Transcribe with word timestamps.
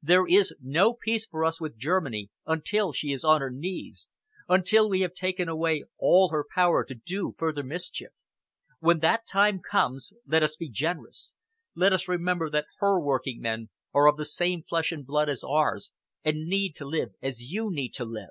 There 0.00 0.26
is 0.26 0.54
no 0.58 0.94
peace 0.94 1.26
for 1.26 1.44
us 1.44 1.60
with 1.60 1.76
Germany 1.76 2.30
until 2.46 2.94
she 2.94 3.12
is 3.12 3.24
on 3.24 3.42
her 3.42 3.50
knees, 3.50 4.08
until 4.48 4.88
we 4.88 5.02
have 5.02 5.12
taken 5.12 5.50
away 5.50 5.84
all 5.98 6.30
her 6.30 6.46
power 6.54 6.82
to 6.86 6.94
do 6.94 7.34
further 7.36 7.62
mischief. 7.62 8.08
When 8.80 9.00
that 9.00 9.26
time 9.26 9.60
comes 9.60 10.14
let 10.26 10.42
us 10.42 10.56
be 10.56 10.70
generous. 10.70 11.34
Let 11.74 11.92
us 11.92 12.08
remember 12.08 12.48
that 12.48 12.64
her 12.78 12.98
working 12.98 13.38
men 13.42 13.68
are 13.92 14.08
of 14.08 14.16
the 14.16 14.24
same 14.24 14.62
flesh 14.62 14.92
and 14.92 15.04
blood 15.04 15.28
as 15.28 15.44
ours 15.44 15.92
and 16.24 16.46
need 16.46 16.74
to 16.76 16.86
live 16.86 17.10
as 17.20 17.42
you 17.52 17.70
need 17.70 17.92
to 17.96 18.06
live. 18.06 18.30